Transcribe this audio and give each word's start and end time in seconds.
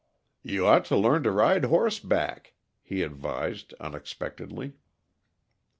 "You 0.41 0.65
ought 0.65 0.83
to 0.85 0.97
learn 0.97 1.21
to 1.21 1.31
ride 1.31 1.65
horseback," 1.65 2.55
he 2.81 3.03
advised 3.03 3.75
unexpectedly. 3.79 4.73